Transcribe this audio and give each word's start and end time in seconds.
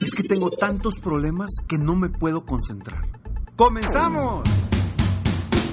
Es 0.00 0.14
que 0.14 0.22
tengo 0.22 0.50
tantos 0.50 0.94
problemas 1.02 1.50
que 1.68 1.76
no 1.76 1.96
me 1.96 2.08
puedo 2.08 2.46
concentrar. 2.46 3.02
¡Comenzamos! 3.56 4.48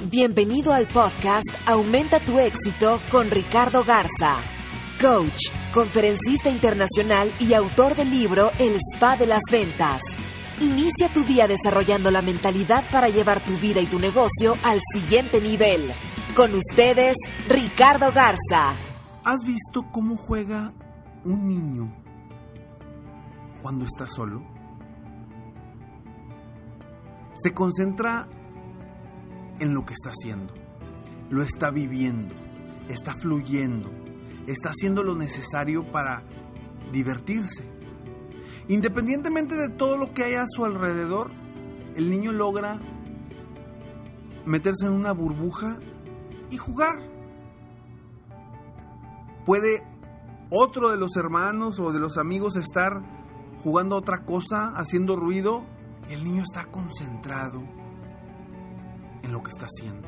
Bienvenido 0.10 0.74
al 0.74 0.88
podcast 0.88 1.46
Aumenta 1.66 2.20
tu 2.20 2.40
éxito 2.40 3.00
con 3.12 3.30
Ricardo 3.30 3.84
Garza, 3.84 4.38
coach, 5.02 5.50
conferencista 5.74 6.50
internacional 6.50 7.32
y 7.40 7.54
autor 7.54 7.96
del 7.96 8.10
libro 8.10 8.52
El 8.58 8.78
Spa 8.94 9.16
de 9.16 9.28
las 9.28 9.42
Ventas. 9.52 10.02
Inicia 10.60 11.08
tu 11.14 11.24
día 11.24 11.48
desarrollando 11.48 12.12
la 12.12 12.22
mentalidad 12.22 12.84
para 12.92 13.10
llevar 13.10 13.40
tu 13.42 13.56
vida 13.58 13.80
y 13.82 13.86
tu 13.86 14.00
negocio 14.00 14.56
al 14.64 14.82
siguiente 14.94 15.40
nivel. 15.40 15.92
Con 16.36 16.56
ustedes, 16.56 17.16
Ricardo 17.48 18.12
Garza. 18.12 18.74
¿Has 19.24 19.44
visto 19.46 19.84
cómo 19.92 20.18
juega 20.18 20.74
un 21.24 21.48
niño 21.48 22.05
cuando 23.66 23.86
está 23.86 24.06
solo? 24.06 24.44
Se 27.34 27.52
concentra 27.52 28.28
en 29.60 29.74
lo 29.74 29.84
que 29.88 29.96
está 29.96 30.12
haciendo, 30.12 30.54
lo 31.32 31.42
está 31.42 31.72
viviendo, 31.72 32.36
está 32.90 33.16
fluyendo, 33.16 33.90
está 34.46 34.70
haciendo 34.70 35.02
lo 35.02 35.16
necesario 35.16 35.90
para 35.92 36.22
divertirse. 36.92 37.68
Independientemente 38.68 39.56
de 39.56 39.70
todo 39.70 39.98
lo 39.98 40.14
que 40.14 40.26
hay 40.26 40.36
a 40.36 40.46
su 40.46 40.64
alrededor, 40.64 41.32
el 41.96 42.12
niño 42.12 42.34
logra 42.34 42.78
meterse 44.46 44.86
en 44.86 44.94
una 44.94 45.12
burbuja 45.12 45.80
y 46.52 46.58
jugar. 46.58 46.98
Puede 49.44 49.82
otro 50.52 50.90
de 50.90 50.98
los 50.98 51.18
hermanos 51.18 51.80
o 51.80 51.92
de 51.92 52.00
los 52.00 52.20
amigos 52.20 52.58
estar 52.58 53.15
jugando 53.66 53.96
a 53.96 53.98
otra 53.98 54.24
cosa, 54.26 54.74
haciendo 54.76 55.16
ruido, 55.16 55.64
el 56.12 56.24
niño 56.24 56.44
está 56.44 56.66
concentrado 56.66 57.64
en 59.24 59.32
lo 59.32 59.42
que 59.42 59.50
está 59.50 59.66
haciendo. 59.66 60.08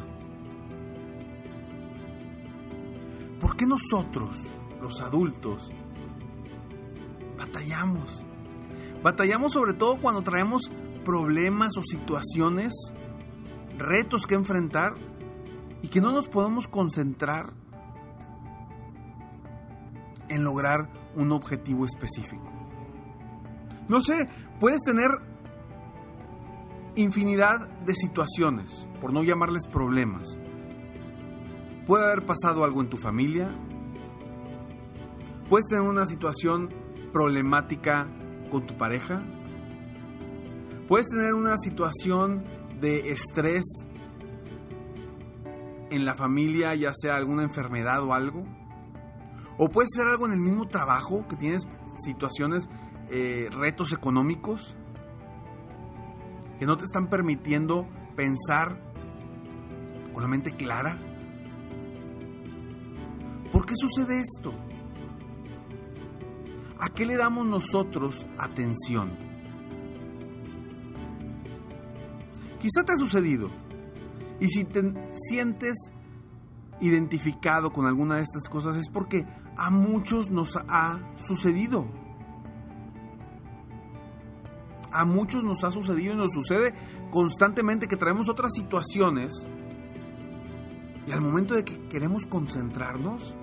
¿Por 3.40 3.57
qué 3.57 3.66
nosotros, 3.66 4.38
los 4.79 5.01
adultos, 5.01 5.72
batallamos? 7.35 8.23
Batallamos 9.01 9.53
sobre 9.53 9.73
todo 9.73 10.00
cuando 10.00 10.22
traemos 10.22 10.72
problemas 11.03 11.78
o 11.78 11.81
situaciones, 11.81 12.75
retos 13.75 14.28
que 14.28 14.35
enfrentar 14.35 14.94
y 15.81 15.88
que 15.88 16.00
no 16.00 16.12
nos 16.12 16.29
podemos 16.29 16.67
concentrar 16.67 17.53
en 20.29 20.44
lograr 20.44 20.91
un 21.16 21.31
objetivo 21.31 21.88
específico. 21.88 22.56
No 23.90 24.02
sé, 24.02 24.28
puedes 24.59 24.81
tener 24.81 25.09
infinidad 26.96 27.70
de 27.86 27.94
situaciones, 27.94 28.88
por 29.00 29.14
no 29.14 29.24
llamarles 29.24 29.66
problemas. 29.68 30.40
Puede 31.86 32.06
haber 32.06 32.26
pasado 32.26 32.64
algo 32.64 32.81
en 32.81 32.90
tu 32.90 32.97
familia. 32.97 33.56
Puedes 35.50 35.66
tener 35.68 35.84
una 35.84 36.06
situación 36.06 36.70
problemática 37.14 38.09
con 38.52 38.66
tu 38.66 38.76
pareja. 38.76 39.24
Puedes 40.88 41.08
tener 41.08 41.34
una 41.34 41.58
situación 41.58 42.44
de 42.81 43.12
estrés 43.12 43.64
en 45.90 46.03
la 46.03 46.16
familia, 46.16 46.76
ya 46.76 46.92
sea 46.94 47.16
alguna 47.16 47.44
enfermedad 47.44 48.03
o 48.03 48.14
algo. 48.14 48.44
O 49.58 49.70
puede 49.70 49.88
ser 49.94 50.08
algo 50.08 50.26
en 50.26 50.34
el 50.34 50.40
mismo 50.40 50.68
trabajo, 50.68 51.26
que 51.28 51.36
tienes 51.38 51.68
situaciones 51.97 52.70
eh, 53.09 53.50
retos 53.51 53.94
económicos 53.94 54.75
que 56.59 56.66
no 56.66 56.78
te 56.78 56.85
están 56.85 57.07
permitiendo 57.07 57.88
pensar 58.16 58.81
con 60.13 60.22
la 60.22 60.28
mente 60.28 60.56
clara. 60.56 61.00
¿Por 63.51 63.66
qué 63.66 63.73
sucede 63.75 64.19
esto? 64.19 64.53
¿A 66.79 66.90
qué 66.90 67.06
le 67.06 67.16
damos 67.16 67.46
nosotros 67.46 68.25
atención? 68.38 69.17
Quizá 72.59 72.84
te 72.84 72.94
ha 72.94 72.97
sucedido. 72.97 73.50
Y 74.40 74.50
si 74.50 74.66
te 74.66 74.81
sientes 75.16 75.94
identificado 76.81 77.72
con 77.72 77.85
alguna 77.85 78.16
de 78.16 78.23
estas 78.23 78.50
cosas 78.50 78.75
es 78.75 78.90
porque 78.90 79.25
a 79.56 79.72
muchos 79.72 80.29
nos 80.29 80.57
ha 80.67 81.00
sucedido 81.17 81.88
a 84.97 85.06
muchos 85.06 85.44
nos 85.44 85.63
ha 85.63 85.69
sucedido 85.69 86.16
y 86.16 86.18
nos 86.18 86.34
sucede 86.34 86.74
constantemente 87.12 87.88
que 87.88 87.97
traemos 87.97 88.28
otras 88.30 88.52
situaciones 88.53 89.47
y 91.06 91.12
al 91.12 91.22
momento 91.22 91.53
de 91.53 91.63
que 91.63 91.88
queremos 91.88 92.25
concentrarnos, 92.25 93.35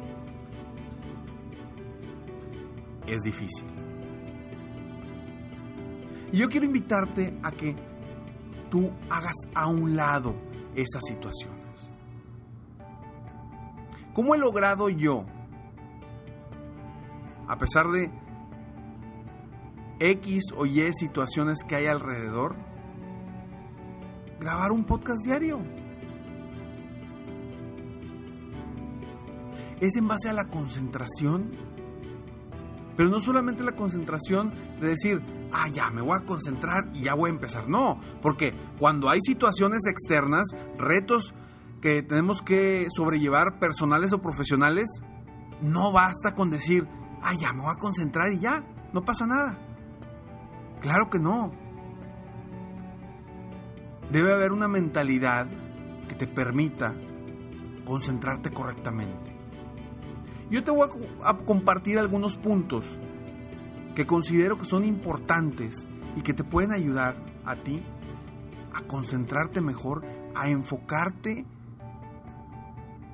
es 3.06 3.20
difícil. 3.22 3.66
Y 6.32 6.38
yo 6.38 6.48
quiero 6.48 6.66
invitarte 6.66 7.38
a 7.44 7.52
que 7.52 7.76
tú 8.68 8.90
hagas 9.08 9.36
a 9.54 9.68
un 9.68 9.94
lado 9.94 10.34
esas 10.74 11.02
situaciones. 11.06 11.92
¿Cómo 14.12 14.34
he 14.34 14.38
logrado 14.38 14.88
yo, 14.88 15.24
a 17.46 17.56
pesar 17.56 17.86
de 17.92 18.10
X 20.04 20.52
o 20.54 20.66
Y 20.66 20.92
situaciones 20.92 21.60
que 21.66 21.76
hay 21.76 21.86
alrededor, 21.86 22.56
grabar 24.38 24.70
un 24.70 24.84
podcast 24.84 25.24
diario. 25.24 25.60
Es 29.80 29.96
en 29.96 30.06
base 30.06 30.28
a 30.28 30.34
la 30.34 30.48
concentración, 30.48 31.52
pero 32.98 33.08
no 33.08 33.18
solamente 33.20 33.64
la 33.64 33.72
concentración 33.72 34.52
de 34.78 34.88
decir, 34.88 35.22
ah, 35.52 35.68
ya, 35.68 35.88
me 35.88 36.02
voy 36.02 36.18
a 36.20 36.26
concentrar 36.26 36.90
y 36.92 37.04
ya 37.04 37.14
voy 37.14 37.30
a 37.30 37.32
empezar. 37.32 37.66
No, 37.70 37.98
porque 38.20 38.54
cuando 38.78 39.08
hay 39.08 39.20
situaciones 39.22 39.86
externas, 39.86 40.48
retos 40.76 41.34
que 41.80 42.02
tenemos 42.02 42.42
que 42.42 42.88
sobrellevar 42.94 43.58
personales 43.58 44.12
o 44.12 44.20
profesionales, 44.20 45.00
no 45.62 45.92
basta 45.92 46.34
con 46.34 46.50
decir, 46.50 46.86
ah, 47.22 47.32
ya, 47.40 47.54
me 47.54 47.62
voy 47.62 47.72
a 47.74 47.80
concentrar 47.80 48.34
y 48.34 48.40
ya, 48.40 48.62
no 48.92 49.02
pasa 49.02 49.26
nada. 49.26 49.63
Claro 50.80 51.10
que 51.10 51.18
no. 51.18 51.52
Debe 54.10 54.32
haber 54.32 54.52
una 54.52 54.68
mentalidad 54.68 55.48
que 56.08 56.14
te 56.14 56.26
permita 56.26 56.94
concentrarte 57.84 58.50
correctamente. 58.50 59.34
Yo 60.50 60.62
te 60.62 60.70
voy 60.70 60.88
a 61.24 61.36
compartir 61.38 61.98
algunos 61.98 62.36
puntos 62.36 62.98
que 63.94 64.06
considero 64.06 64.58
que 64.58 64.64
son 64.64 64.84
importantes 64.84 65.86
y 66.16 66.22
que 66.22 66.34
te 66.34 66.44
pueden 66.44 66.72
ayudar 66.72 67.16
a 67.44 67.56
ti 67.56 67.82
a 68.72 68.82
concentrarte 68.82 69.60
mejor, 69.60 70.04
a 70.34 70.48
enfocarte 70.48 71.46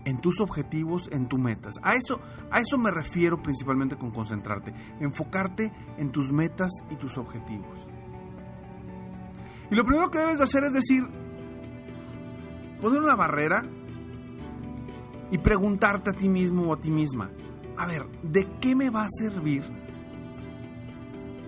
en 0.04 0.18
tus 0.18 0.40
objetivos, 0.40 1.08
en 1.12 1.28
tus 1.28 1.38
metas. 1.38 1.76
A 1.82 1.94
eso, 1.94 2.20
a 2.50 2.60
eso 2.60 2.78
me 2.78 2.90
refiero 2.90 3.42
principalmente 3.42 3.96
con 3.96 4.10
concentrarte, 4.10 4.72
enfocarte 5.00 5.72
en 5.98 6.10
tus 6.10 6.32
metas 6.32 6.70
y 6.90 6.96
tus 6.96 7.18
objetivos. 7.18 7.88
Y 9.70 9.74
lo 9.74 9.84
primero 9.84 10.10
que 10.10 10.18
debes 10.18 10.38
de 10.38 10.44
hacer 10.44 10.64
es 10.64 10.72
decir, 10.72 11.06
poner 12.80 13.00
una 13.00 13.14
barrera 13.14 13.62
y 15.30 15.38
preguntarte 15.38 16.10
a 16.10 16.12
ti 16.12 16.28
mismo 16.28 16.64
o 16.64 16.74
a 16.74 16.80
ti 16.80 16.90
misma, 16.90 17.30
a 17.76 17.86
ver, 17.86 18.06
¿de 18.22 18.48
qué 18.60 18.74
me 18.74 18.90
va 18.90 19.04
a 19.04 19.08
servir 19.08 19.62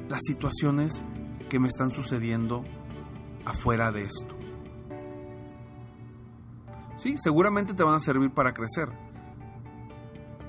las 0.08 0.20
situaciones 0.24 1.04
que 1.48 1.58
me 1.58 1.68
están 1.68 1.90
sucediendo 1.90 2.64
afuera 3.44 3.90
de 3.90 4.04
esto? 4.04 4.41
Sí, 7.02 7.16
seguramente 7.16 7.74
te 7.74 7.82
van 7.82 7.96
a 7.96 7.98
servir 7.98 8.30
para 8.30 8.54
crecer. 8.54 8.88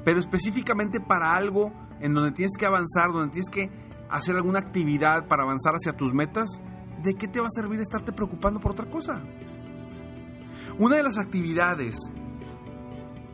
Pero 0.05 0.19
específicamente 0.19 0.99
para 0.99 1.35
algo 1.35 1.73
en 1.99 2.13
donde 2.13 2.31
tienes 2.31 2.55
que 2.55 2.67
avanzar, 2.67 3.11
donde 3.11 3.31
tienes 3.31 3.49
que 3.49 3.71
hacer 4.07 4.35
alguna 4.35 4.59
actividad 4.59 5.27
para 5.27 5.41
avanzar 5.41 5.73
hacia 5.73 5.93
tus 5.93 6.13
metas, 6.13 6.61
¿de 7.01 7.15
qué 7.15 7.27
te 7.27 7.39
va 7.39 7.47
a 7.47 7.49
servir 7.49 7.79
estarte 7.79 8.11
preocupando 8.11 8.59
por 8.59 8.73
otra 8.73 8.87
cosa? 8.87 9.23
Una 10.77 10.97
de 10.97 11.01
las 11.01 11.17
actividades 11.17 11.97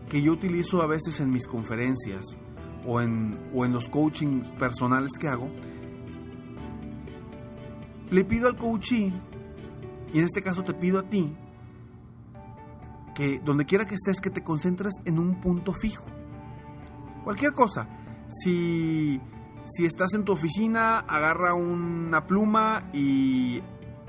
que 0.08 0.22
yo 0.22 0.32
utilizo 0.32 0.82
a 0.82 0.88
veces 0.88 1.20
en 1.20 1.30
mis 1.30 1.46
conferencias 1.46 2.38
o 2.86 3.02
en, 3.02 3.38
o 3.54 3.66
en 3.66 3.74
los 3.74 3.90
coachings 3.90 4.48
personales 4.52 5.12
que 5.20 5.28
hago, 5.28 5.50
le 8.12 8.24
pido 8.24 8.48
al 8.48 8.56
coachee, 8.56 9.14
y 10.14 10.20
en 10.20 10.24
este 10.24 10.42
caso 10.42 10.64
te 10.64 10.74
pido 10.74 11.00
a 11.00 11.04
ti, 11.04 11.36
donde 13.44 13.66
quiera 13.66 13.86
que 13.86 13.96
estés, 13.96 14.22
que 14.22 14.30
te 14.30 14.44
concentres 14.44 14.94
en 15.06 15.20
un 15.20 15.42
punto 15.42 15.74
fijo. 15.74 16.06
Cualquier 17.24 17.54
cosa. 17.54 17.88
Si, 18.30 19.20
si 19.66 19.86
estás 19.86 20.14
en 20.14 20.24
tu 20.24 20.32
oficina, 20.32 21.00
agarra 21.00 21.54
una 21.54 22.26
pluma 22.26 22.90
y 22.94 23.62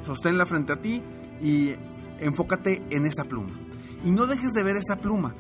sosténla 0.03 0.47
frente 0.47 0.73
a 0.73 0.81
ti 0.81 1.03
y 1.41 1.75
enfócate 2.19 2.85
en 2.91 3.07
esa 3.07 3.25
pluma. 3.25 3.59
Y 4.05 4.11
no 4.13 4.27
dejes 4.27 4.53
de 4.53 4.63
ver 4.63 4.77
esa 4.77 4.97
pluma. 4.97 5.35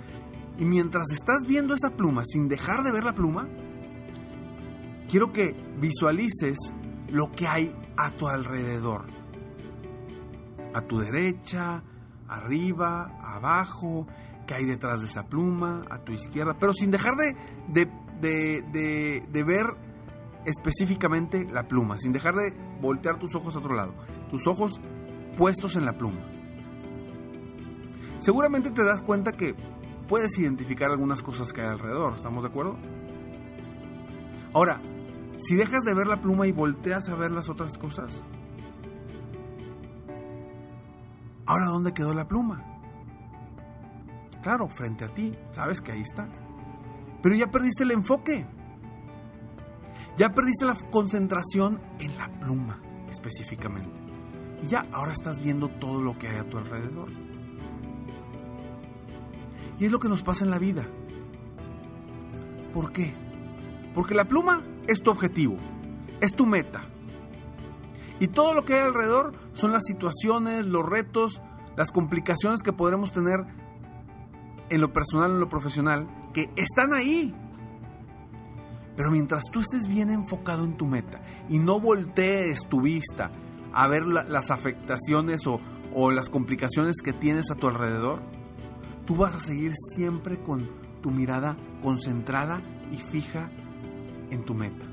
Y 0.58 0.64
mientras 0.64 1.10
estás 1.12 1.46
viendo 1.46 1.74
esa 1.74 1.90
pluma, 1.90 2.22
sin 2.24 2.48
dejar 2.48 2.82
de 2.82 2.92
ver 2.92 3.04
la 3.04 3.14
pluma, 3.14 3.48
quiero 5.08 5.32
que 5.32 5.54
visualices 5.78 6.58
lo 7.08 7.30
que 7.30 7.46
hay 7.46 7.74
a 7.96 8.10
tu 8.10 8.28
alrededor. 8.28 9.06
A 10.74 10.82
tu 10.82 10.98
derecha, 10.98 11.82
arriba, 12.30 13.18
abajo, 13.22 14.06
que 14.46 14.54
hay 14.54 14.64
detrás 14.64 15.00
de 15.00 15.06
esa 15.06 15.26
pluma, 15.26 15.84
a 15.90 15.98
tu 15.98 16.12
izquierda, 16.12 16.56
pero 16.58 16.72
sin 16.72 16.90
dejar 16.90 17.14
de, 17.16 17.36
de, 18.20 19.44
ver 19.44 19.66
específicamente 20.44 21.46
la 21.52 21.68
pluma, 21.68 21.98
sin 21.98 22.12
dejar 22.12 22.34
de 22.34 22.54
voltear 22.80 23.18
tus 23.18 23.34
ojos 23.34 23.54
a 23.54 23.58
otro 23.58 23.74
lado, 23.74 23.94
tus 24.30 24.46
ojos 24.46 24.80
puestos 25.36 25.76
en 25.76 25.84
la 25.84 25.92
pluma. 25.92 26.20
Seguramente 28.18 28.70
te 28.70 28.84
das 28.84 29.02
cuenta 29.02 29.32
que 29.32 29.54
puedes 30.08 30.38
identificar 30.38 30.90
algunas 30.90 31.22
cosas 31.22 31.52
que 31.52 31.62
hay 31.62 31.68
alrededor, 31.68 32.14
¿estamos 32.14 32.42
de 32.42 32.48
acuerdo? 32.48 32.76
Ahora, 34.52 34.80
si 35.36 35.54
dejas 35.54 35.84
de 35.84 35.94
ver 35.94 36.06
la 36.06 36.20
pluma 36.20 36.46
y 36.46 36.52
volteas 36.52 37.08
a 37.08 37.14
ver 37.14 37.30
las 37.30 37.48
otras 37.48 37.78
cosas, 37.78 38.24
Ahora, 41.50 41.66
¿dónde 41.66 41.92
quedó 41.92 42.14
la 42.14 42.28
pluma? 42.28 42.64
Claro, 44.40 44.68
frente 44.68 45.04
a 45.04 45.08
ti, 45.08 45.36
sabes 45.50 45.80
que 45.80 45.90
ahí 45.90 46.00
está. 46.00 46.28
Pero 47.20 47.34
ya 47.34 47.48
perdiste 47.48 47.82
el 47.82 47.90
enfoque. 47.90 48.46
Ya 50.16 50.28
perdiste 50.28 50.64
la 50.64 50.76
concentración 50.92 51.80
en 51.98 52.16
la 52.16 52.30
pluma 52.30 52.80
específicamente. 53.10 53.90
Y 54.62 54.68
ya 54.68 54.86
ahora 54.92 55.10
estás 55.10 55.42
viendo 55.42 55.66
todo 55.66 56.00
lo 56.00 56.16
que 56.16 56.28
hay 56.28 56.36
a 56.36 56.48
tu 56.48 56.56
alrededor. 56.56 57.10
Y 59.80 59.86
es 59.86 59.90
lo 59.90 59.98
que 59.98 60.08
nos 60.08 60.22
pasa 60.22 60.44
en 60.44 60.52
la 60.52 60.60
vida. 60.60 60.86
¿Por 62.72 62.92
qué? 62.92 63.12
Porque 63.92 64.14
la 64.14 64.26
pluma 64.26 64.62
es 64.86 65.02
tu 65.02 65.10
objetivo, 65.10 65.56
es 66.20 66.32
tu 66.32 66.46
meta. 66.46 66.89
Y 68.20 68.28
todo 68.28 68.54
lo 68.54 68.64
que 68.64 68.74
hay 68.74 68.82
alrededor 68.82 69.32
son 69.54 69.72
las 69.72 69.82
situaciones, 69.84 70.66
los 70.66 70.86
retos, 70.86 71.42
las 71.76 71.90
complicaciones 71.90 72.62
que 72.62 72.72
podremos 72.72 73.12
tener 73.12 73.40
en 74.68 74.80
lo 74.80 74.92
personal, 74.92 75.32
en 75.32 75.40
lo 75.40 75.48
profesional, 75.48 76.06
que 76.32 76.44
están 76.56 76.92
ahí. 76.92 77.34
Pero 78.94 79.10
mientras 79.10 79.44
tú 79.50 79.60
estés 79.60 79.88
bien 79.88 80.10
enfocado 80.10 80.64
en 80.64 80.76
tu 80.76 80.86
meta 80.86 81.22
y 81.48 81.58
no 81.58 81.80
voltees 81.80 82.68
tu 82.68 82.82
vista 82.82 83.30
a 83.72 83.86
ver 83.86 84.06
las 84.06 84.50
afectaciones 84.50 85.46
o, 85.46 86.10
las 86.10 86.28
complicaciones 86.28 86.96
que 87.02 87.14
tienes 87.14 87.50
a 87.50 87.54
tu 87.54 87.66
alrededor, 87.66 88.20
tú 89.06 89.16
vas 89.16 89.34
a 89.34 89.40
seguir 89.40 89.72
siempre 89.94 90.42
con 90.42 90.68
tu 91.00 91.10
mirada 91.10 91.56
concentrada 91.82 92.62
y 92.92 92.98
fija 92.98 93.50
en 94.30 94.44
tu 94.44 94.54
meta. 94.54 94.89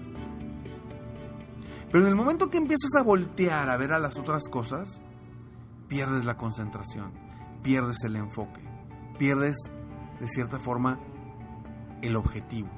Pero 1.91 2.03
en 2.03 2.09
el 2.09 2.15
momento 2.15 2.49
que 2.49 2.57
empiezas 2.57 2.91
a 2.99 3.03
voltear 3.03 3.69
a 3.69 3.77
ver 3.77 3.93
a 3.93 3.99
las 3.99 4.17
otras 4.17 4.49
cosas, 4.49 5.01
pierdes 5.87 6.25
la 6.25 6.35
concentración, 6.35 7.13
pierdes 7.63 8.03
el 8.03 8.15
enfoque, 8.17 8.61
pierdes 9.17 9.55
de 10.19 10.27
cierta 10.27 10.59
forma 10.59 10.99
el 12.01 12.15
objetivo. 12.15 12.69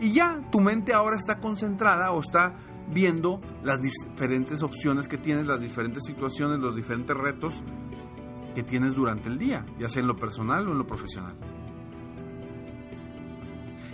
Y 0.00 0.12
ya 0.12 0.40
tu 0.50 0.60
mente 0.60 0.92
ahora 0.92 1.16
está 1.16 1.38
concentrada 1.40 2.12
o 2.12 2.20
está 2.20 2.56
viendo 2.92 3.40
las 3.62 3.80
diferentes 3.80 4.62
opciones 4.62 5.08
que 5.08 5.16
tienes, 5.16 5.46
las 5.46 5.60
diferentes 5.60 6.02
situaciones, 6.04 6.58
los 6.58 6.76
diferentes 6.76 7.16
retos 7.16 7.64
que 8.54 8.62
tienes 8.62 8.94
durante 8.94 9.28
el 9.28 9.38
día, 9.38 9.64
ya 9.78 9.88
sea 9.88 10.02
en 10.02 10.08
lo 10.08 10.16
personal 10.16 10.68
o 10.68 10.72
en 10.72 10.78
lo 10.78 10.86
profesional. 10.86 11.36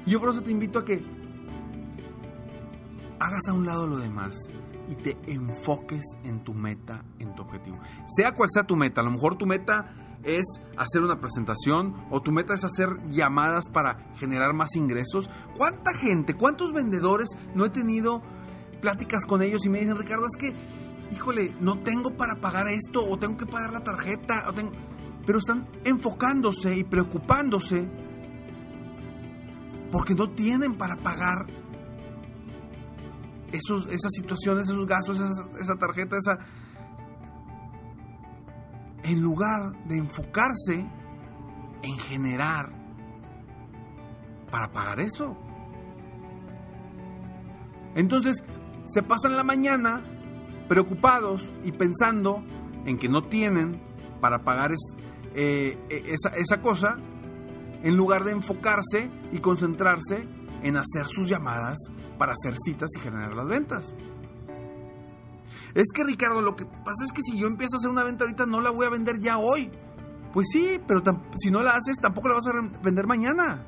Y 0.07 0.11
yo 0.11 0.21
por 0.21 0.31
eso 0.31 0.43
te 0.43 0.51
invito 0.51 0.79
a 0.79 0.85
que 0.85 1.05
hagas 3.31 3.49
a 3.49 3.53
un 3.53 3.65
lado 3.65 3.87
lo 3.87 3.99
demás 3.99 4.37
y 4.89 4.97
te 4.97 5.17
enfoques 5.27 6.05
en 6.25 6.43
tu 6.43 6.53
meta, 6.53 7.05
en 7.19 7.35
tu 7.35 7.43
objetivo. 7.43 7.79
Sea 8.09 8.33
cual 8.33 8.49
sea 8.53 8.65
tu 8.65 8.77
meta, 8.77 9.01
a 9.01 9.05
lo 9.05 9.13
mejor 9.13 9.39
tu 9.39 9.47
meta 9.47 9.95
es 10.25 10.61
hacer 10.77 11.03
una 11.03 11.21
presentación 11.21 11.95
o 12.11 12.21
tu 12.21 12.33
meta 12.33 12.55
es 12.55 12.65
hacer 12.65 12.89
llamadas 13.07 13.69
para 13.69 14.13
generar 14.17 14.53
más 14.53 14.75
ingresos. 14.75 15.31
¿Cuánta 15.57 15.95
gente, 15.95 16.35
cuántos 16.35 16.73
vendedores 16.73 17.31
no 17.55 17.65
he 17.65 17.71
tenido 17.71 18.21
pláticas 18.81 19.25
con 19.27 19.43
ellos 19.43 19.65
y 19.65 19.69
me 19.69 19.79
dicen, 19.79 19.97
Ricardo, 19.97 20.27
es 20.27 20.37
que, 20.37 20.55
híjole, 21.15 21.55
no 21.61 21.79
tengo 21.81 22.17
para 22.17 22.41
pagar 22.41 22.67
esto 22.69 23.09
o 23.09 23.17
tengo 23.17 23.37
que 23.37 23.47
pagar 23.47 23.73
la 23.73 23.85
tarjeta, 23.85 24.53
pero 25.25 25.39
están 25.39 25.69
enfocándose 25.85 26.77
y 26.77 26.85
preocupándose 26.85 27.89
porque 29.93 30.15
no 30.15 30.31
tienen 30.31 30.75
para 30.75 30.97
pagar 30.97 31.60
esos, 33.53 33.87
esas 33.87 34.13
situaciones, 34.13 34.67
esos 34.69 34.87
gastos, 34.87 35.21
esa, 35.61 35.75
tarjeta, 35.77 36.17
esa... 36.17 36.39
En 39.03 39.23
lugar 39.23 39.73
de 39.87 39.97
enfocarse 39.97 40.87
en 41.83 41.99
generar 41.99 42.71
para 44.51 44.71
pagar 44.73 45.01
eso. 45.01 45.37
Entonces, 47.95 48.45
se 48.89 49.03
pasan 49.03 49.37
la 49.37 49.45
mañana 49.45 50.05
preocupados 50.69 51.53
y 51.65 51.73
pensando 51.73 52.45
en 52.85 52.99
que 52.99 53.09
no 53.09 53.25
tienen 53.25 53.81
para 54.21 54.45
pagar 54.45 54.73
eh, 55.35 55.79
e, 55.89 56.03
esa, 56.13 56.37
esa 56.37 56.61
cosa, 56.61 56.97
en 57.83 57.97
lugar 57.97 58.25
de 58.25 58.33
enfocarse 58.33 59.11
y 59.33 59.39
concentrarse 59.39 60.29
en 60.63 60.77
hacer 60.77 61.07
sus 61.07 61.29
llamadas 61.29 61.79
para 62.21 62.35
hacer 62.35 62.55
citas 62.63 62.91
y 62.99 63.01
generar 63.01 63.33
las 63.35 63.49
ventas. 63.49 63.95
Es 65.75 65.87
que 65.95 66.05
Ricardo, 66.05 66.43
lo 66.43 66.55
que 66.55 66.67
pasa 66.67 67.03
es 67.03 67.13
que 67.13 67.23
si 67.23 67.39
yo 67.39 67.47
empiezo 67.47 67.77
a 67.77 67.79
hacer 67.79 67.91
una 67.91 68.05
venta 68.05 68.25
ahorita 68.25 68.45
no 68.45 68.61
la 68.61 68.69
voy 68.69 68.85
a 68.85 68.91
vender 68.91 69.21
ya 69.21 69.39
hoy. 69.39 69.71
Pues 70.31 70.49
sí, 70.53 70.79
pero 70.87 71.03
si 71.39 71.51
no 71.51 71.63
la 71.63 71.71
haces 71.71 71.97
tampoco 71.97 72.29
la 72.29 72.35
vas 72.35 72.47
a 72.47 72.81
vender 72.83 73.07
mañana. 73.07 73.65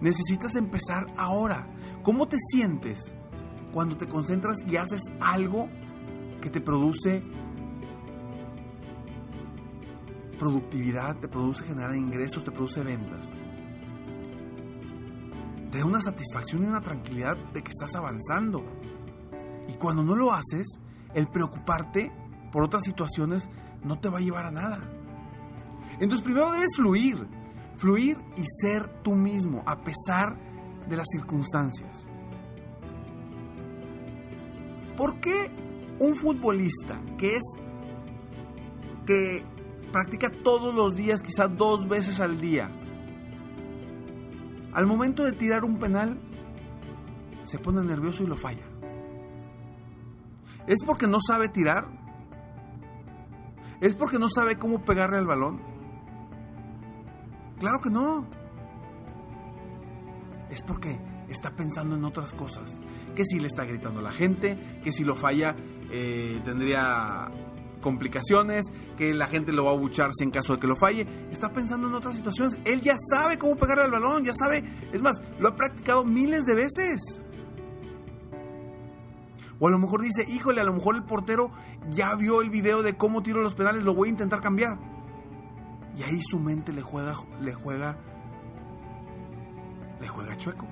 Necesitas 0.00 0.56
empezar 0.56 1.06
ahora. 1.16 1.68
¿Cómo 2.02 2.26
te 2.26 2.38
sientes 2.38 3.16
cuando 3.72 3.96
te 3.96 4.08
concentras 4.08 4.58
y 4.66 4.76
haces 4.76 5.02
algo 5.20 5.68
que 6.40 6.50
te 6.50 6.60
produce 6.60 7.22
productividad, 10.40 11.20
te 11.20 11.28
produce 11.28 11.64
generar 11.64 11.94
ingresos, 11.94 12.42
te 12.42 12.50
produce 12.50 12.82
ventas? 12.82 13.30
Te 15.74 15.80
da 15.80 15.86
una 15.86 16.00
satisfacción 16.00 16.62
y 16.62 16.66
una 16.66 16.80
tranquilidad 16.80 17.36
de 17.52 17.60
que 17.60 17.72
estás 17.72 17.96
avanzando. 17.96 18.64
Y 19.66 19.72
cuando 19.72 20.04
no 20.04 20.14
lo 20.14 20.32
haces, 20.32 20.78
el 21.14 21.26
preocuparte 21.26 22.12
por 22.52 22.62
otras 22.62 22.84
situaciones 22.84 23.50
no 23.82 23.98
te 23.98 24.08
va 24.08 24.18
a 24.18 24.20
llevar 24.20 24.46
a 24.46 24.52
nada. 24.52 24.78
Entonces 25.94 26.22
primero 26.22 26.52
debes 26.52 26.76
fluir, 26.76 27.26
fluir 27.76 28.16
y 28.36 28.44
ser 28.46 28.86
tú 29.02 29.16
mismo 29.16 29.64
a 29.66 29.82
pesar 29.82 30.38
de 30.88 30.96
las 30.96 31.08
circunstancias. 31.10 32.06
¿Por 34.96 35.18
qué 35.18 35.50
un 35.98 36.14
futbolista 36.14 37.02
que 37.18 37.34
es 37.34 37.42
que 39.04 39.44
practica 39.90 40.30
todos 40.44 40.72
los 40.72 40.94
días, 40.94 41.20
quizás 41.20 41.56
dos 41.56 41.88
veces 41.88 42.20
al 42.20 42.40
día, 42.40 42.70
al 44.74 44.86
momento 44.86 45.24
de 45.24 45.32
tirar 45.32 45.64
un 45.64 45.78
penal 45.78 46.20
se 47.42 47.58
pone 47.58 47.82
nervioso 47.82 48.22
y 48.22 48.26
lo 48.26 48.36
falla? 48.36 48.64
¿Es 50.66 50.84
porque 50.84 51.06
no 51.06 51.18
sabe 51.26 51.48
tirar? 51.48 51.88
¿Es 53.80 53.94
porque 53.94 54.18
no 54.18 54.28
sabe 54.28 54.58
cómo 54.58 54.84
pegarle 54.84 55.18
al 55.18 55.26
balón? 55.26 55.60
Claro 57.58 57.80
que 57.80 57.90
no. 57.90 58.26
Es 60.50 60.62
porque 60.62 60.98
está 61.28 61.54
pensando 61.54 61.96
en 61.96 62.04
otras 62.04 62.32
cosas. 62.32 62.78
Que 63.14 63.24
si 63.24 63.40
le 63.40 63.46
está 63.46 63.64
gritando 63.64 64.00
a 64.00 64.02
la 64.02 64.12
gente, 64.12 64.80
que 64.82 64.92
si 64.92 65.04
lo 65.04 65.16
falla 65.16 65.54
eh, 65.90 66.40
tendría 66.44 67.30
complicaciones, 67.84 68.72
que 68.96 69.12
la 69.12 69.26
gente 69.26 69.52
lo 69.52 69.66
va 69.66 69.72
a 69.72 69.76
bucharse 69.76 70.24
en 70.24 70.30
caso 70.30 70.54
de 70.54 70.58
que 70.58 70.66
lo 70.66 70.74
falle. 70.74 71.06
Está 71.30 71.52
pensando 71.52 71.86
en 71.86 71.94
otras 71.94 72.16
situaciones. 72.16 72.58
Él 72.64 72.80
ya 72.80 72.94
sabe 72.96 73.36
cómo 73.38 73.56
pegarle 73.56 73.84
al 73.84 73.90
balón, 73.90 74.24
ya 74.24 74.32
sabe. 74.32 74.64
Es 74.90 75.02
más, 75.02 75.20
lo 75.38 75.48
ha 75.48 75.54
practicado 75.54 76.02
miles 76.02 76.46
de 76.46 76.54
veces. 76.54 77.20
O 79.58 79.68
a 79.68 79.70
lo 79.70 79.78
mejor 79.78 80.00
dice, 80.00 80.24
híjole, 80.26 80.62
a 80.62 80.64
lo 80.64 80.72
mejor 80.72 80.96
el 80.96 81.04
portero 81.04 81.50
ya 81.90 82.14
vio 82.14 82.40
el 82.40 82.48
video 82.48 82.82
de 82.82 82.96
cómo 82.96 83.22
tiro 83.22 83.42
los 83.42 83.54
penales, 83.54 83.84
lo 83.84 83.94
voy 83.94 84.08
a 84.08 84.12
intentar 84.12 84.40
cambiar. 84.40 84.78
Y 85.94 86.02
ahí 86.04 86.20
su 86.22 86.40
mente 86.40 86.72
le 86.72 86.80
juega, 86.80 87.14
le 87.42 87.52
juega, 87.52 87.98
le 90.00 90.08
juega 90.08 90.38
chueco. 90.38 90.66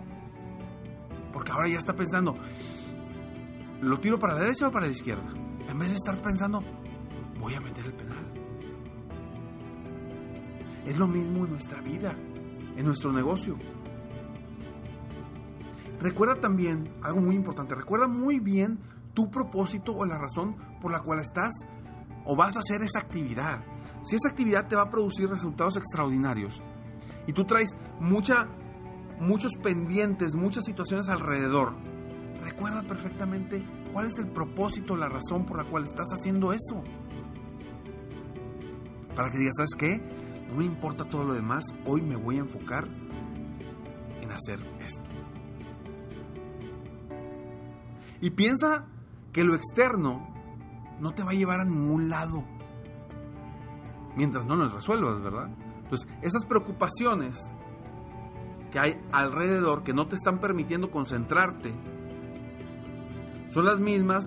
Porque 1.30 1.52
ahora 1.52 1.68
ya 1.68 1.78
está 1.78 1.94
pensando, 1.94 2.36
¿lo 3.82 4.00
tiro 4.00 4.18
para 4.18 4.32
la 4.34 4.40
derecha 4.40 4.68
o 4.68 4.70
para 4.72 4.86
la 4.86 4.92
izquierda? 4.92 5.30
En 5.68 5.78
vez 5.78 5.90
de 5.90 5.96
estar 5.96 6.20
pensando, 6.22 6.64
voy 7.42 7.54
a 7.54 7.60
meter 7.60 7.84
el 7.84 7.92
penal. 7.92 8.24
Es 10.86 10.96
lo 10.96 11.08
mismo 11.08 11.44
en 11.44 11.50
nuestra 11.50 11.80
vida, 11.80 12.16
en 12.76 12.86
nuestro 12.86 13.12
negocio. 13.12 13.58
Recuerda 16.00 16.40
también 16.40 16.94
algo 17.02 17.20
muy 17.20 17.34
importante, 17.34 17.74
recuerda 17.74 18.06
muy 18.06 18.38
bien 18.38 18.78
tu 19.12 19.30
propósito 19.30 19.92
o 19.94 20.04
la 20.04 20.18
razón 20.18 20.56
por 20.80 20.92
la 20.92 21.00
cual 21.00 21.18
estás 21.18 21.52
o 22.24 22.36
vas 22.36 22.56
a 22.56 22.60
hacer 22.60 22.80
esa 22.82 23.00
actividad. 23.00 23.64
Si 24.04 24.16
esa 24.16 24.28
actividad 24.28 24.68
te 24.68 24.76
va 24.76 24.82
a 24.82 24.90
producir 24.90 25.28
resultados 25.28 25.76
extraordinarios 25.76 26.62
y 27.26 27.32
tú 27.32 27.44
traes 27.44 27.76
mucha, 28.00 28.48
muchos 29.20 29.52
pendientes, 29.60 30.34
muchas 30.36 30.64
situaciones 30.64 31.08
alrededor, 31.08 31.74
recuerda 32.40 32.82
perfectamente 32.82 33.64
cuál 33.92 34.06
es 34.06 34.18
el 34.18 34.28
propósito, 34.28 34.96
la 34.96 35.08
razón 35.08 35.44
por 35.44 35.56
la 35.56 35.68
cual 35.68 35.84
estás 35.84 36.06
haciendo 36.12 36.52
eso. 36.52 36.82
Para 39.14 39.30
que 39.30 39.38
digas, 39.38 39.54
¿sabes 39.56 39.74
qué? 39.76 40.00
No 40.48 40.56
me 40.56 40.64
importa 40.64 41.04
todo 41.04 41.24
lo 41.24 41.34
demás, 41.34 41.64
hoy 41.84 42.02
me 42.02 42.16
voy 42.16 42.36
a 42.36 42.40
enfocar 42.40 42.88
en 44.20 44.30
hacer 44.30 44.58
esto. 44.80 45.02
Y 48.20 48.30
piensa 48.30 48.86
que 49.32 49.44
lo 49.44 49.54
externo 49.54 50.28
no 51.00 51.12
te 51.12 51.24
va 51.24 51.30
a 51.32 51.34
llevar 51.34 51.60
a 51.60 51.64
ningún 51.64 52.08
lado. 52.08 52.44
Mientras 54.14 54.46
no 54.46 54.56
lo 54.56 54.68
resuelvas, 54.68 55.20
¿verdad? 55.20 55.50
Entonces, 55.82 56.08
esas 56.22 56.44
preocupaciones 56.44 57.50
que 58.70 58.78
hay 58.78 59.00
alrededor 59.10 59.82
que 59.82 59.92
no 59.92 60.06
te 60.06 60.14
están 60.14 60.38
permitiendo 60.38 60.90
concentrarte 60.90 61.74
son 63.50 63.66
las 63.66 63.80
mismas 63.80 64.24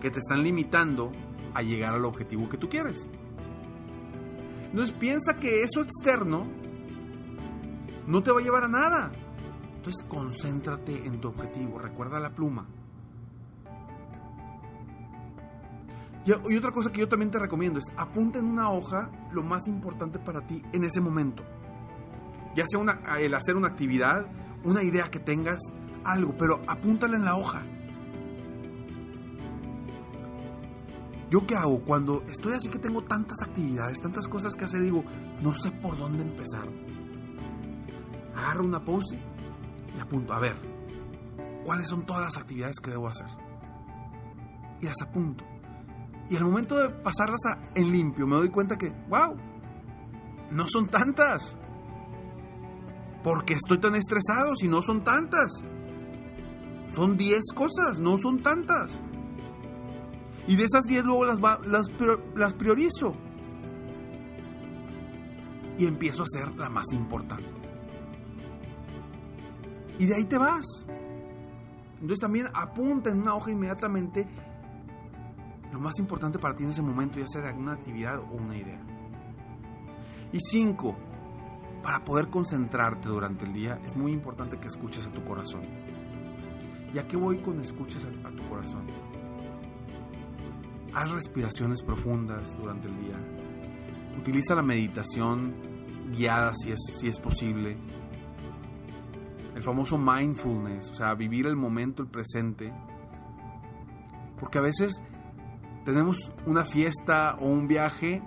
que 0.00 0.10
te 0.10 0.18
están 0.18 0.42
limitando 0.42 1.12
a 1.54 1.62
llegar 1.62 1.94
al 1.94 2.04
objetivo 2.04 2.48
que 2.48 2.58
tú 2.58 2.68
quieres. 2.68 3.08
Entonces 4.70 4.94
piensa 4.94 5.36
que 5.36 5.62
eso 5.62 5.82
externo 5.82 6.46
no 8.06 8.22
te 8.22 8.30
va 8.30 8.40
a 8.40 8.42
llevar 8.42 8.64
a 8.64 8.68
nada. 8.68 9.12
Entonces 9.76 10.04
concéntrate 10.08 11.06
en 11.06 11.20
tu 11.20 11.28
objetivo, 11.28 11.78
recuerda 11.78 12.20
la 12.20 12.34
pluma. 12.34 12.66
Y, 16.24 16.56
otra 16.56 16.70
cosa 16.70 16.92
que 16.92 17.00
yo 17.00 17.08
también 17.08 17.30
te 17.30 17.38
recomiendo 17.38 17.78
es 17.78 17.86
apunta 17.96 18.38
en 18.38 18.46
una 18.46 18.70
hoja 18.70 19.10
lo 19.32 19.42
más 19.42 19.66
importante 19.66 20.18
para 20.18 20.46
ti 20.46 20.62
en 20.72 20.84
ese 20.84 21.00
momento. 21.00 21.44
Ya 22.54 22.64
sea 22.66 22.80
el 23.18 23.34
hacer 23.34 23.56
una 23.56 23.68
actividad, 23.68 24.26
una 24.64 24.82
idea 24.82 25.10
que 25.10 25.18
tengas, 25.18 25.60
algo, 26.04 26.36
pero 26.36 26.60
apúntala 26.66 27.16
en 27.16 27.24
la 27.24 27.36
hoja. 27.36 27.64
¿Yo 31.30 31.46
qué 31.46 31.54
hago? 31.54 31.80
Cuando 31.84 32.24
estoy 32.28 32.54
así 32.54 32.68
que 32.68 32.80
tengo 32.80 33.02
tantas 33.02 33.40
actividades, 33.42 34.00
tantas 34.00 34.26
cosas 34.26 34.56
que 34.56 34.64
hacer, 34.64 34.82
digo, 34.82 35.04
no 35.40 35.54
sé 35.54 35.70
por 35.70 35.96
dónde 35.96 36.24
empezar. 36.24 36.68
Agarro 38.34 38.64
una 38.64 38.84
post 38.84 39.12
y 39.96 40.00
apunto, 40.00 40.32
a 40.32 40.40
ver, 40.40 40.56
¿cuáles 41.64 41.88
son 41.88 42.04
todas 42.04 42.22
las 42.22 42.36
actividades 42.36 42.80
que 42.80 42.90
debo 42.90 43.06
hacer? 43.06 43.28
Y 44.80 44.86
las 44.86 45.00
apunto. 45.02 45.44
Y 46.28 46.36
al 46.36 46.44
momento 46.44 46.76
de 46.76 46.90
pasarlas 46.90 47.40
en 47.74 47.92
limpio, 47.92 48.26
me 48.26 48.36
doy 48.36 48.50
cuenta 48.50 48.76
que, 48.76 48.90
wow, 49.08 49.36
no 50.50 50.66
son 50.66 50.88
tantas. 50.88 51.56
Porque 53.22 53.54
estoy 53.54 53.78
tan 53.78 53.94
estresado 53.94 54.56
si 54.56 54.66
no 54.66 54.82
son 54.82 55.04
tantas? 55.04 55.62
Son 56.94 57.16
10 57.16 57.40
cosas, 57.54 58.00
no 58.00 58.18
son 58.18 58.42
tantas. 58.42 59.00
Y 60.50 60.56
de 60.56 60.64
esas 60.64 60.82
10 60.82 61.04
luego 61.04 61.24
las, 61.24 61.38
las, 62.34 62.54
priorizo. 62.54 63.14
Y 65.78 65.86
empiezo 65.86 66.22
a 66.22 66.24
hacer 66.24 66.56
la 66.56 66.68
más 66.68 66.92
importante. 66.92 67.48
Y 70.00 70.06
de 70.06 70.16
ahí 70.16 70.24
te 70.24 70.36
vas. 70.38 70.64
Entonces 71.92 72.18
también 72.18 72.46
apunta 72.52 73.10
en 73.10 73.20
una 73.20 73.36
hoja 73.36 73.52
inmediatamente 73.52 74.26
lo 75.72 75.78
más 75.78 75.96
importante 76.00 76.40
para 76.40 76.56
ti 76.56 76.64
en 76.64 76.70
ese 76.70 76.82
momento, 76.82 77.20
ya 77.20 77.28
sea 77.28 77.42
de 77.42 77.50
alguna 77.50 77.74
actividad 77.74 78.18
o 78.18 78.32
una 78.32 78.56
idea. 78.56 78.82
Y 80.32 80.40
cinco, 80.40 80.96
para 81.80 82.02
poder 82.02 82.28
concentrarte 82.28 83.08
durante 83.08 83.44
el 83.44 83.52
día, 83.52 83.80
es 83.84 83.94
muy 83.94 84.10
importante 84.10 84.58
que 84.58 84.66
escuches 84.66 85.06
a 85.06 85.12
tu 85.12 85.24
corazón. 85.24 85.62
¿Y 86.92 86.98
a 86.98 87.06
qué 87.06 87.16
voy 87.16 87.38
con 87.38 87.60
escuches 87.60 88.04
a, 88.04 88.30
tu 88.32 88.48
corazón? 88.48 89.09
Haz 90.92 91.10
respiraciones 91.10 91.82
profundas 91.82 92.56
durante 92.56 92.88
el 92.88 93.00
día. 93.00 93.16
Utiliza 94.18 94.54
la 94.54 94.62
meditación 94.62 95.54
guiada 96.10 96.52
si 96.56 96.72
es, 96.72 96.78
si 96.98 97.06
es 97.06 97.20
posible. 97.20 97.76
El 99.54 99.62
famoso 99.62 99.96
mindfulness, 99.98 100.90
o 100.90 100.94
sea, 100.94 101.14
vivir 101.14 101.46
el 101.46 101.56
momento, 101.56 102.02
el 102.02 102.08
presente. 102.08 102.72
Porque 104.38 104.58
a 104.58 104.62
veces 104.62 105.02
tenemos 105.84 106.32
una 106.46 106.64
fiesta 106.64 107.36
o 107.40 107.46
un 107.46 107.68
viaje 107.68 108.22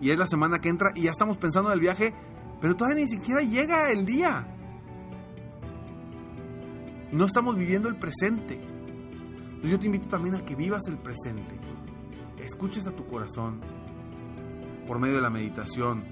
y 0.00 0.10
es 0.10 0.18
la 0.18 0.26
semana 0.26 0.60
que 0.60 0.68
entra 0.68 0.92
y 0.94 1.02
ya 1.02 1.10
estamos 1.10 1.38
pensando 1.38 1.70
en 1.70 1.74
el 1.74 1.80
viaje, 1.80 2.14
pero 2.60 2.76
todavía 2.76 3.02
ni 3.02 3.08
siquiera 3.08 3.40
llega 3.40 3.90
el 3.90 4.06
día. 4.06 4.46
No 7.12 7.26
estamos 7.26 7.56
viviendo 7.56 7.88
el 7.88 7.96
presente. 7.96 8.60
yo 9.62 9.78
te 9.78 9.86
invito 9.86 10.08
también 10.08 10.34
a 10.34 10.44
que 10.44 10.54
vivas 10.54 10.82
el 10.88 10.98
presente. 10.98 11.73
Escuches 12.44 12.86
a 12.86 12.94
tu 12.94 13.06
corazón 13.06 13.58
por 14.86 14.98
medio 14.98 15.16
de 15.16 15.22
la 15.22 15.30
meditación, 15.30 16.04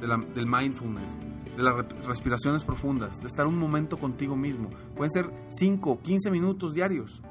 del 0.00 0.46
mindfulness, 0.46 1.16
de 1.56 1.62
las 1.62 1.74
respiraciones 2.04 2.64
profundas, 2.64 3.20
de 3.20 3.28
estar 3.28 3.46
un 3.46 3.56
momento 3.56 3.96
contigo 3.96 4.34
mismo. 4.34 4.70
Pueden 4.96 5.12
ser 5.12 5.32
5, 5.48 6.00
15 6.00 6.32
minutos 6.32 6.74
diarios. 6.74 7.22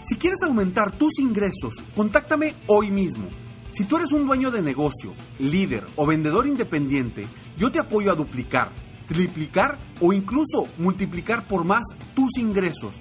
Si 0.00 0.16
quieres 0.16 0.42
aumentar 0.42 0.92
tus 0.92 1.18
ingresos, 1.18 1.74
contáctame 1.94 2.54
hoy 2.66 2.90
mismo. 2.90 3.28
Si 3.70 3.84
tú 3.84 3.96
eres 3.96 4.12
un 4.12 4.26
dueño 4.26 4.50
de 4.50 4.62
negocio, 4.62 5.14
líder 5.38 5.86
o 5.96 6.06
vendedor 6.06 6.46
independiente, 6.46 7.26
yo 7.56 7.70
te 7.70 7.78
apoyo 7.78 8.10
a 8.10 8.14
duplicar, 8.14 8.70
triplicar 9.06 9.78
o 10.00 10.12
incluso 10.12 10.66
multiplicar 10.78 11.46
por 11.46 11.64
más 11.64 11.84
tus 12.14 12.38
ingresos. 12.38 12.96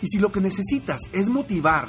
Y 0.00 0.08
si 0.08 0.18
lo 0.18 0.32
que 0.32 0.40
necesitas 0.40 1.00
es 1.12 1.28
motivar 1.28 1.88